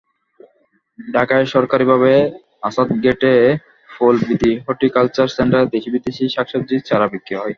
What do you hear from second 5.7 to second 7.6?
দেশি-বিদেশি শাকসবজির চারা বিক্রি হয়।